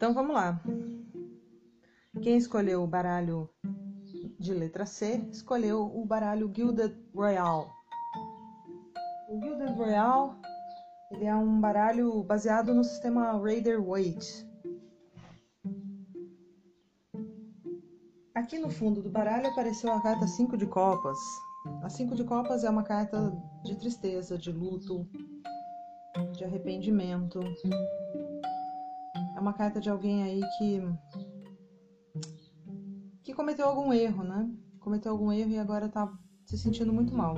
[0.00, 0.58] Então vamos lá.
[2.22, 3.50] Quem escolheu o baralho
[4.38, 7.68] de letra C escolheu o baralho Gilded Royale.
[9.28, 10.38] O Gilded Royale
[11.10, 14.48] ele é um baralho baseado no sistema Rider-Waite.
[18.34, 21.18] Aqui no fundo do baralho apareceu a carta 5 de copas.
[21.82, 25.06] A 5 de copas é uma carta de tristeza, de luto,
[26.32, 27.38] de arrependimento.
[29.40, 30.82] É uma carta de alguém aí que
[33.22, 34.46] que cometeu algum erro, né?
[34.78, 36.12] Cometeu algum erro e agora tá
[36.44, 37.36] se sentindo muito mal.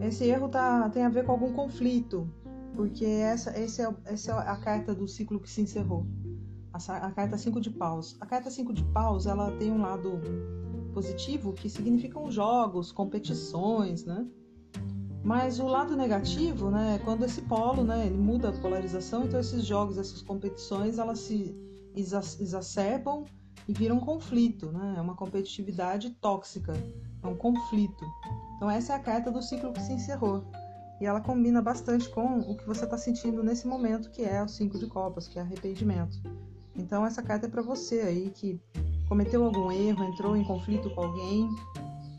[0.00, 2.32] Esse erro tá, tem a ver com algum conflito,
[2.76, 6.06] porque essa, esse é, essa é a carta do ciclo que se encerrou.
[6.72, 8.16] A, a carta 5 de paus.
[8.20, 10.20] A carta 5 de paus, ela tem um lado
[10.94, 14.24] positivo que significam jogos, competições, né?
[15.22, 19.38] Mas o lado negativo, né, é quando esse polo, né, ele muda a polarização, então
[19.38, 21.54] esses jogos, essas competições, elas se
[21.94, 23.24] exacerbam
[23.68, 24.94] e viram um conflito, né?
[24.96, 26.72] É uma competitividade tóxica,
[27.22, 28.04] é um conflito.
[28.56, 30.44] Então essa é a carta do ciclo que se encerrou.
[31.00, 34.48] E ela combina bastante com o que você está sentindo nesse momento, que é o
[34.48, 36.20] cinco de copas, que é arrependimento.
[36.76, 38.60] Então essa carta é para você aí que
[39.08, 41.48] cometeu algum erro, entrou em conflito com alguém.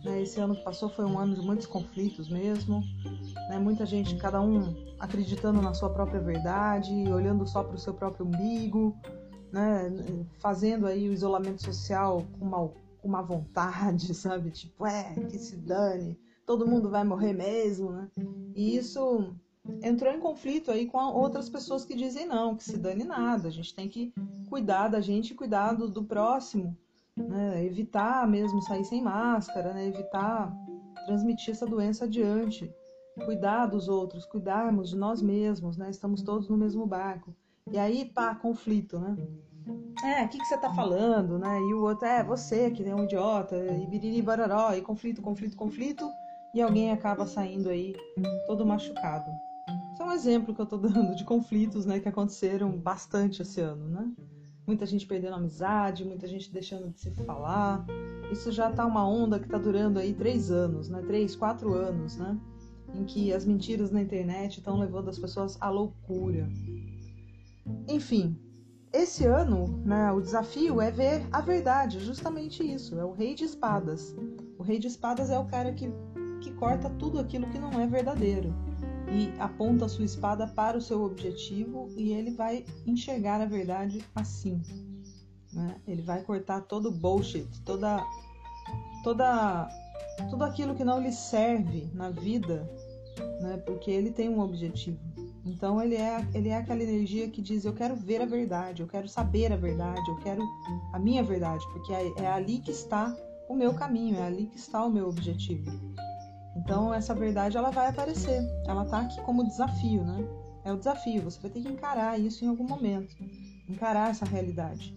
[0.03, 0.21] Né?
[0.21, 2.83] Esse ano que passou foi um ano de muitos conflitos mesmo.
[3.49, 3.59] Né?
[3.59, 8.25] Muita gente, cada um acreditando na sua própria verdade, olhando só para o seu próprio
[8.25, 8.95] umbigo,
[9.51, 9.91] né?
[10.39, 14.51] fazendo aí o isolamento social com uma, com uma vontade, sabe?
[14.51, 16.17] Tipo, é, que se dane
[16.51, 18.09] todo mundo vai morrer mesmo, né?
[18.53, 19.33] E isso
[19.81, 23.51] entrou em conflito aí com outras pessoas que dizem não, que se dane nada, a
[23.51, 24.13] gente tem que
[24.49, 26.75] cuidar da gente cuidar do, do próximo,
[27.27, 27.65] né?
[27.65, 29.87] Evitar mesmo sair sem máscara, né?
[29.87, 30.53] Evitar
[31.05, 32.71] transmitir essa doença adiante,
[33.25, 35.89] cuidar dos outros, cuidarmos de nós mesmos, né?
[35.89, 37.35] Estamos todos no mesmo barco.
[37.71, 39.15] E aí, pá, conflito, né?
[40.03, 41.59] É, o que, que você tá falando, né?
[41.59, 45.55] E o outro, é, você que é um idiota, e biriri bararó, e conflito, conflito,
[45.55, 46.09] conflito
[46.53, 47.95] e alguém acaba saindo aí
[48.45, 49.31] todo machucado.
[49.93, 53.61] Isso é um exemplo que eu estou dando de conflitos né, que aconteceram bastante esse
[53.61, 53.87] ano.
[53.87, 54.11] Né?
[54.65, 57.85] Muita gente perdendo amizade, muita gente deixando de se falar.
[58.31, 61.01] Isso já está uma onda que está durando aí três anos, né?
[61.01, 62.39] três, quatro anos, né?
[62.93, 66.47] em que as mentiras na internet estão levando as pessoas à loucura.
[67.87, 68.37] Enfim,
[68.91, 72.99] esse ano, né, o desafio é ver a verdade, justamente isso.
[72.99, 74.15] É o Rei de Espadas.
[74.57, 75.89] O Rei de Espadas é o cara que
[76.41, 78.51] que corta tudo aquilo que não é verdadeiro
[79.13, 84.61] e aponta sua espada para o seu objetivo e ele vai enxergar a verdade assim.
[85.53, 85.75] Né?
[85.85, 88.01] Ele vai cortar todo o bullshit, toda,
[89.03, 89.67] toda,
[90.29, 92.69] tudo aquilo que não lhe serve na vida,
[93.41, 93.57] né?
[93.65, 94.99] porque ele tem um objetivo.
[95.45, 98.87] Então ele é, ele é aquela energia que diz: Eu quero ver a verdade, eu
[98.87, 100.41] quero saber a verdade, eu quero
[100.93, 103.15] a minha verdade, porque é, é ali que está
[103.49, 105.71] o meu caminho, é ali que está o meu objetivo.
[106.55, 110.27] Então essa verdade ela vai aparecer, ela tá aqui como desafio, né?
[110.63, 113.15] É o desafio, você vai ter que encarar isso em algum momento,
[113.67, 114.93] encarar essa realidade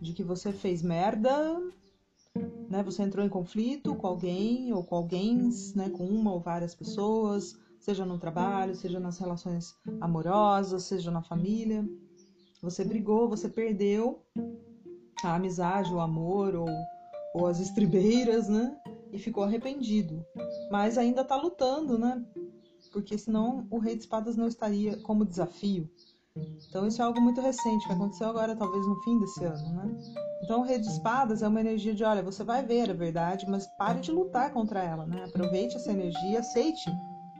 [0.00, 1.60] de que você fez merda,
[2.68, 2.82] né?
[2.82, 5.88] Você entrou em conflito com alguém ou com alguém, né?
[5.90, 11.84] Com uma ou várias pessoas, seja no trabalho, seja nas relações amorosas, seja na família.
[12.62, 14.22] Você brigou, você perdeu
[15.22, 16.68] a amizade, o amor ou,
[17.34, 18.76] ou as estribeiras, né?
[19.12, 20.24] E ficou arrependido.
[20.70, 22.24] Mas ainda está lutando, né?
[22.92, 25.88] Porque senão o Rei de Espadas não estaria como desafio.
[26.68, 29.96] Então isso é algo muito recente, que aconteceu agora, talvez no fim desse ano, né?
[30.44, 33.48] Então o Rei de Espadas é uma energia de, olha, você vai ver a verdade,
[33.48, 35.24] mas pare de lutar contra ela, né?
[35.24, 36.90] Aproveite essa energia, aceite,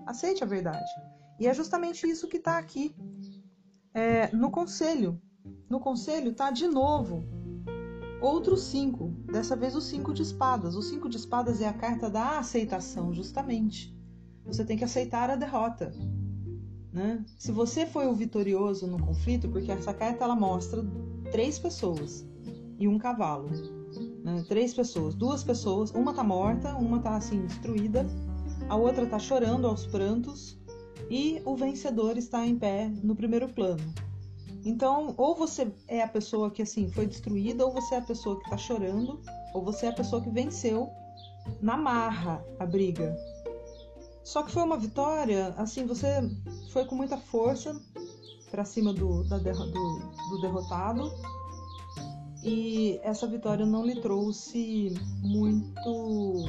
[0.06, 0.91] aceite a verdade.
[1.39, 2.95] E é justamente isso que está aqui
[3.95, 5.21] é, no conselho.
[5.71, 7.38] No conselho está de novo
[8.21, 10.75] outros cinco, dessa vez o cinco de espadas.
[10.75, 13.97] O cinco de espadas é a carta da aceitação, justamente.
[14.45, 15.93] Você tem que aceitar a derrota.
[16.93, 17.25] Né?
[17.37, 20.82] Se você foi o vitorioso no conflito, porque essa carta ela mostra
[21.31, 22.26] três pessoas
[22.79, 23.50] e um cavalo.
[24.25, 24.44] Né?
[24.49, 28.06] Três pessoas, duas pessoas, uma tá morta, uma tá assim destruída,
[28.69, 30.59] a outra tá chorando aos prantos
[31.11, 33.82] e o vencedor está em pé no primeiro plano.
[34.64, 38.38] Então, ou você é a pessoa que assim foi destruída, ou você é a pessoa
[38.38, 39.20] que está chorando,
[39.55, 40.90] ou você é a pessoa que venceu
[41.60, 43.16] na marra a briga.
[44.25, 46.20] Só que foi uma vitória, assim, você
[46.70, 47.75] foi com muita força
[48.50, 51.10] para cima do, da, do, do derrotado
[52.43, 56.44] e essa vitória não lhe trouxe muito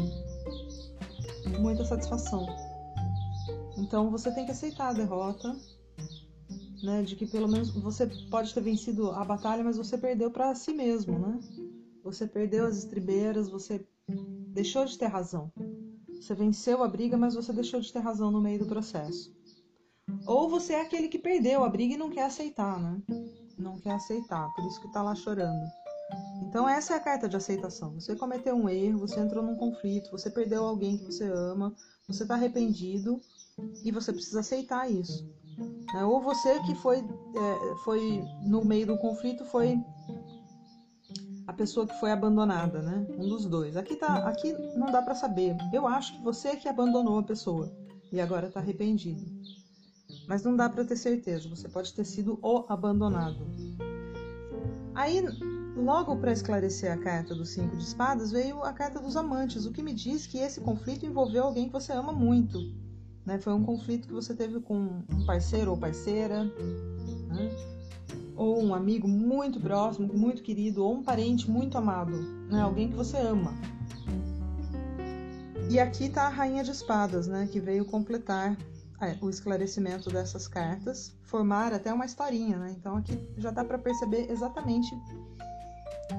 [1.60, 2.46] muita satisfação.
[3.78, 5.56] Então você tem que aceitar a derrota
[6.84, 7.04] né?
[7.04, 10.74] De que pelo menos você pode ter vencido a batalha, mas você perdeu para si
[10.74, 11.40] mesmo, né?
[12.04, 13.86] Você perdeu as estribeiras, você
[14.54, 15.52] deixou de ter razão.
[16.20, 19.34] Você venceu a briga, mas você deixou de ter razão no meio do processo.
[20.26, 23.02] Ou você é aquele que perdeu a briga e não quer aceitar, né?
[23.58, 25.66] Não quer aceitar, por isso que tá lá chorando.
[26.48, 27.94] Então essa é a carta de aceitação.
[27.94, 31.76] Você cometeu um erro, você entrou num conflito, você perdeu alguém que você ama,
[32.08, 33.22] você está arrependido
[33.84, 35.30] e você precisa aceitar isso.
[35.94, 36.06] Né?
[36.06, 39.80] Ou você que foi, é, foi no meio do conflito foi
[41.48, 43.08] a pessoa que foi abandonada, né?
[43.18, 43.76] Um dos dois.
[43.76, 45.56] Aqui tá, aqui não dá para saber.
[45.74, 47.72] Eu acho que você é que abandonou a pessoa
[48.12, 49.26] e agora está arrependido.
[50.28, 51.50] Mas não dá para ter certeza.
[51.50, 53.48] Você pode ter sido o abandonado.
[54.94, 55.24] Aí,
[55.76, 59.72] logo para esclarecer a carta dos cinco de espadas, veio a carta dos amantes, o
[59.72, 62.60] que me diz que esse conflito envolveu alguém que você ama muito.
[63.30, 63.38] Né?
[63.38, 66.44] Foi um conflito que você teve com um parceiro ou parceira.
[66.44, 67.52] Né?
[68.36, 72.16] ou um amigo muito próximo, muito querido, ou um parente muito amado,
[72.50, 72.62] né?
[72.62, 73.54] Alguém que você ama.
[75.70, 77.50] E aqui está a Rainha de Espadas, né?
[77.52, 78.58] Que veio completar
[79.02, 82.74] é, o esclarecimento dessas cartas, formar até uma historinha, né?
[82.80, 84.90] Então aqui já dá para perceber exatamente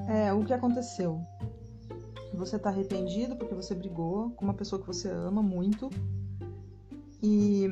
[0.07, 1.19] é, o que aconteceu.
[2.35, 5.89] Você está arrependido porque você brigou com uma pessoa que você ama muito
[7.21, 7.67] e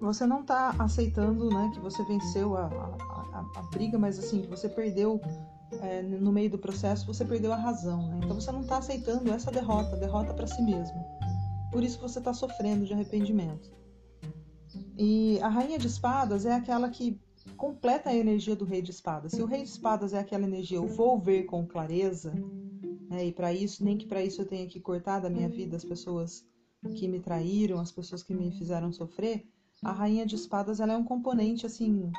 [0.00, 4.48] você não está aceitando, né, que você venceu a, a, a, briga, mas assim, que
[4.48, 5.20] você perdeu
[5.80, 8.20] é, no meio do processo, você perdeu a razão, né?
[8.22, 10.96] Então você não está aceitando essa derrota, derrota para si mesmo.
[11.72, 13.70] Por isso você está sofrendo de arrependimento.
[14.96, 17.18] E a rainha de espadas é aquela que
[17.56, 19.32] completa a energia do rei de espadas.
[19.32, 22.32] Se o rei de espadas é aquela energia, eu vou ver com clareza,
[23.08, 23.26] né?
[23.26, 25.84] e para isso, nem que para isso eu tenha que cortar da minha vida as
[25.84, 26.44] pessoas
[26.90, 29.46] que me traíram, as pessoas que me fizeram sofrer,
[29.82, 32.10] a rainha de espadas ela é um componente assim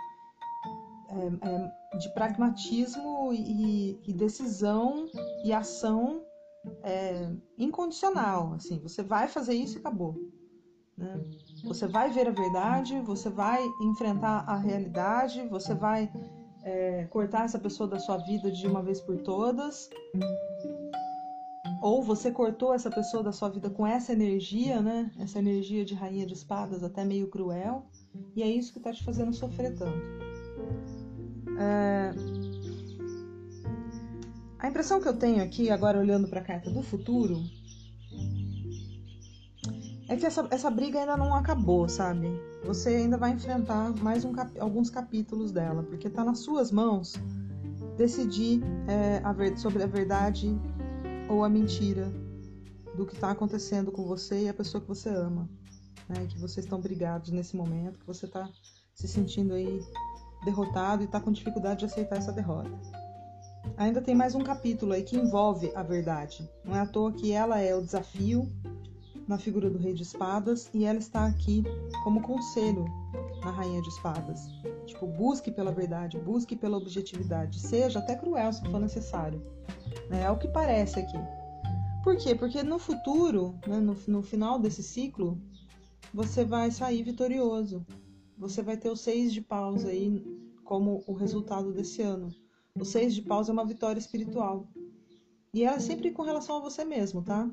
[1.10, 5.07] é, é, de pragmatismo e, e, decisão
[5.45, 6.21] e ação
[6.83, 10.15] é, incondicional assim você vai fazer isso e acabou
[10.98, 11.24] né?
[11.63, 16.12] você vai ver a verdade você vai enfrentar a realidade você vai
[16.63, 19.89] é, cortar essa pessoa da sua vida de uma vez por todas
[21.83, 25.12] ou você cortou essa pessoa da sua vida com essa energia, né?
[25.19, 27.85] Essa energia de rainha de espadas, até meio cruel,
[28.33, 30.01] e é isso que tá te fazendo sofrer tanto.
[31.59, 32.13] É...
[34.59, 37.44] A impressão que eu tenho aqui, agora olhando para a carta do futuro,
[40.07, 42.29] é que essa, essa briga ainda não acabou, sabe?
[42.63, 47.21] Você ainda vai enfrentar mais um cap alguns capítulos dela, porque tá nas suas mãos
[47.97, 50.57] decidir é, a sobre a verdade
[51.33, 52.13] ou a mentira
[52.95, 55.50] do que está acontecendo com você e a pessoa que você ama,
[56.07, 56.27] né?
[56.27, 58.47] Que vocês estão brigados nesse momento, que você está
[58.94, 59.81] se sentindo aí
[60.45, 62.69] derrotado e está com dificuldade de aceitar essa derrota.
[63.77, 66.47] Ainda tem mais um capítulo aí que envolve a verdade.
[66.63, 68.47] Não é à toa que ela é o desafio
[69.27, 71.63] na figura do Rei de Espadas e ela está aqui
[72.03, 72.86] como conselho
[73.44, 74.47] na Rainha de Espadas.
[74.85, 79.41] Tipo, busque pela verdade, busque pela objetividade, seja até cruel se for necessário.
[80.09, 80.24] Né?
[80.24, 81.18] É o que parece aqui.
[82.03, 82.35] Por quê?
[82.35, 85.41] Porque no futuro, né, no, no final desse ciclo,
[86.13, 87.85] você vai sair vitorioso.
[88.38, 90.22] Você vai ter o seis de paus aí
[90.63, 92.29] como o resultado desse ano.
[92.75, 94.67] O seis de paus é uma vitória espiritual.
[95.53, 97.50] E é sempre com relação a você mesmo, tá?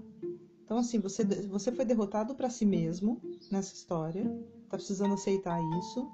[0.64, 4.25] Então, assim, você, você foi derrotado para si mesmo nessa história,
[4.69, 6.09] tá precisando aceitar isso,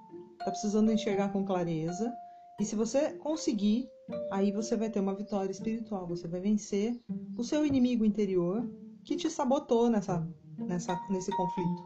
[0.46, 2.12] tá precisando enxergar com clareza.
[2.58, 3.88] E se você conseguir
[4.30, 7.00] aí você vai ter uma vitória espiritual, você vai vencer
[7.36, 8.68] o seu inimigo interior
[9.04, 10.26] que te sabotou nessa,
[10.58, 11.82] nessa, nesse conflito,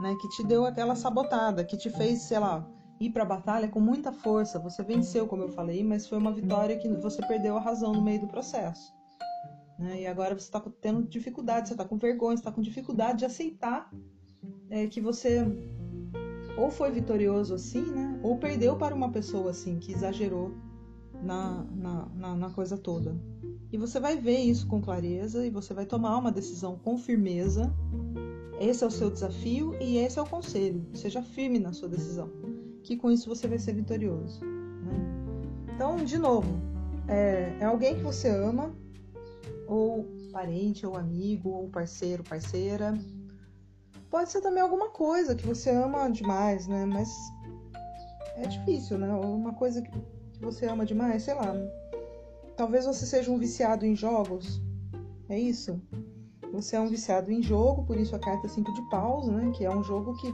[0.00, 0.16] né?
[0.20, 2.66] Que te deu aquela sabotada, que te fez, sei lá,
[3.00, 4.58] ir para a batalha com muita força.
[4.58, 8.02] Você venceu, como eu falei, mas foi uma vitória que você perdeu a razão no
[8.02, 8.92] meio do processo.
[9.78, 10.02] Né?
[10.02, 13.90] E agora você está tendo dificuldade, você está com vergonha, está com dificuldade de aceitar
[14.70, 15.44] é, que você
[16.60, 18.20] ou foi vitorioso assim, né?
[18.22, 20.52] Ou perdeu para uma pessoa assim que exagerou
[21.22, 23.16] na, na, na, na coisa toda.
[23.72, 27.72] E você vai ver isso com clareza e você vai tomar uma decisão com firmeza.
[28.60, 30.84] Esse é o seu desafio e esse é o conselho.
[30.92, 32.30] Seja firme na sua decisão,
[32.82, 34.44] que com isso você vai ser vitorioso.
[34.44, 35.72] Né?
[35.74, 36.60] Então, de novo,
[37.08, 38.74] é, é alguém que você ama,
[39.66, 42.98] ou parente, ou amigo, ou parceiro, parceira.
[44.10, 46.84] Pode ser também alguma coisa que você ama demais, né?
[46.84, 47.08] Mas
[48.36, 49.12] é difícil, né?
[49.12, 49.90] Uma coisa que
[50.40, 51.54] você ama demais, sei lá.
[52.56, 54.60] Talvez você seja um viciado em jogos.
[55.28, 55.80] É isso?
[56.52, 59.52] Você é um viciado em jogo, por isso a carta 5 de paus, né?
[59.56, 60.32] Que é um jogo que,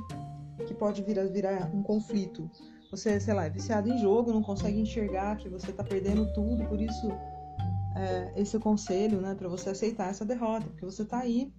[0.64, 2.50] que pode virar, virar um conflito
[2.90, 6.64] você, sei lá, é viciado em jogo, não consegue enxergar que você tá perdendo tudo,
[6.66, 7.08] por isso
[7.96, 11.52] é, esse é o conselho, né, para você aceitar essa derrota, porque você tá aí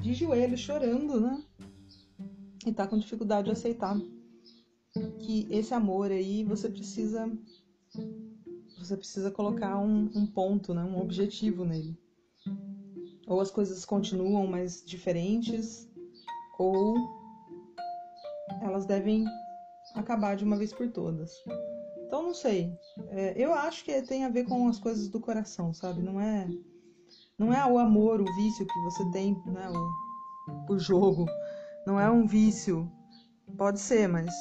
[0.00, 1.42] de joelho chorando, né?
[2.66, 3.98] E tá com dificuldade de aceitar
[5.20, 7.30] que esse amor aí você precisa
[8.78, 11.96] você precisa colocar um, um ponto, né, um objetivo nele.
[13.28, 15.88] Ou as coisas continuam mais diferentes,
[16.58, 16.96] ou
[18.60, 19.24] elas devem
[19.94, 21.32] acabar de uma vez por todas.
[22.06, 22.76] Então não sei.
[23.10, 26.02] É, eu acho que tem a ver com as coisas do coração, sabe?
[26.02, 26.48] Não é
[27.38, 29.68] não é o amor, o vício que você tem, né,
[30.68, 31.26] o, jogo.
[31.86, 32.90] Não é um vício.
[33.56, 34.32] Pode ser, mas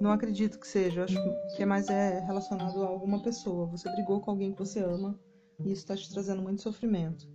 [0.00, 1.04] não acredito que seja.
[1.04, 1.16] Acho
[1.56, 3.66] que é mais é relacionado a alguma pessoa.
[3.66, 5.18] Você brigou com alguém que você ama
[5.64, 7.26] e isso está te trazendo muito sofrimento.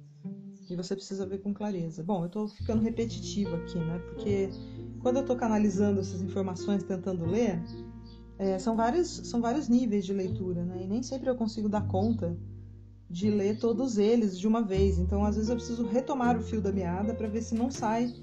[0.70, 2.04] E você precisa ver com clareza.
[2.04, 4.00] Bom, eu estou ficando repetitiva aqui, né?
[4.00, 4.50] Porque
[5.02, 7.60] quando eu estou canalizando essas informações, tentando ler,
[8.38, 10.84] é, são, vários, são vários níveis de leitura, né?
[10.84, 12.38] E nem sempre eu consigo dar conta
[13.10, 15.00] de ler todos eles de uma vez.
[15.00, 18.14] Então, às vezes, eu preciso retomar o fio da meada para ver se não sai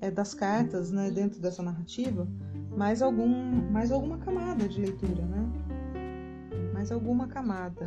[0.00, 2.26] é, das cartas, né, dentro dessa narrativa,
[2.74, 3.28] mais, algum,
[3.70, 5.52] mais alguma camada de leitura, né?
[6.72, 7.86] Mais alguma camada.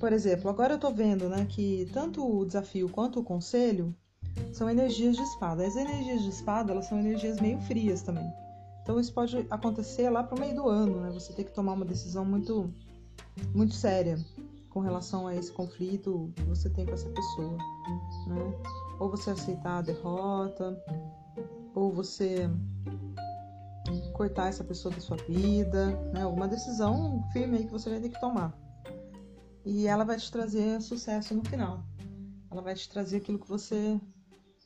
[0.00, 3.94] Por exemplo, agora eu tô vendo, né, que tanto o desafio quanto o conselho
[4.52, 5.66] são energias de espada.
[5.66, 8.32] As energias de espada, elas são energias meio frias também.
[8.82, 11.10] Então isso pode acontecer lá pro meio do ano, né?
[11.12, 12.72] Você tem que tomar uma decisão muito
[13.54, 14.18] muito séria
[14.72, 17.58] com relação a esse conflito que você tem com essa pessoa,
[18.26, 18.60] né?
[18.98, 20.82] Ou você aceitar a derrota,
[21.74, 22.48] ou você
[24.14, 26.22] cortar essa pessoa da sua vida, né?
[26.22, 28.58] Alguma decisão firme aí que você vai ter que tomar.
[29.64, 31.84] E ela vai te trazer sucesso no final.
[32.50, 34.00] Ela vai te trazer aquilo que você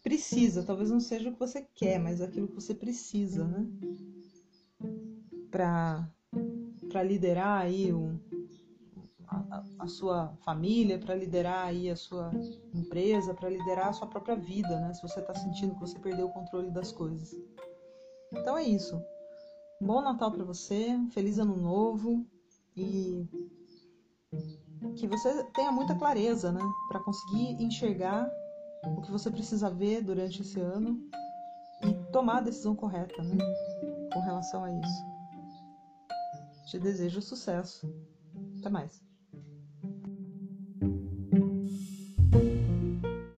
[0.03, 0.63] precisa.
[0.63, 3.67] Talvez não seja o que você quer, mas aquilo que você precisa, né?
[5.51, 6.09] Para
[6.89, 8.21] para liderar aí o,
[9.79, 12.31] a, sua família, para liderar aí a sua
[12.75, 14.93] empresa, para liderar a sua própria vida, né?
[14.93, 17.35] Se você está sentindo que você perdeu o controle das coisas.
[18.33, 19.01] Então é isso.
[19.81, 22.27] Bom Natal para você, feliz ano novo
[22.77, 23.27] e
[24.97, 28.31] que você tenha muita clareza, né, para conseguir enxergar
[28.85, 30.99] o que você precisa ver durante esse ano
[31.83, 33.37] e tomar a decisão correta, né,
[34.13, 35.17] com relação a isso.
[36.67, 37.87] Te desejo sucesso.
[38.59, 39.06] Até mais.